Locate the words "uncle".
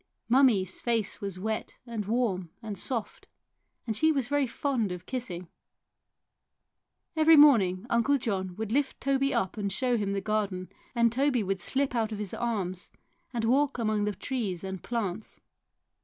7.87-8.17